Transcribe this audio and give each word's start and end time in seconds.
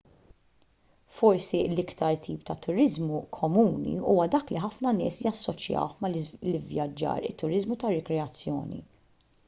forsi 1.17 1.59
l-iktar 1.73 2.15
tip 2.23 2.39
ta' 2.47 2.55
turiżmu 2.67 3.19
komuni 3.39 3.93
huwa 4.07 4.25
dak 4.35 4.53
li 4.55 4.63
ħafna 4.67 4.95
nies 5.01 5.19
jassoċjawh 5.27 5.97
mal-ivvjaġġar 6.05 7.29
it-turiżmu 7.31 7.81
ta' 7.85 7.93
rikreazzjoni 7.97 8.81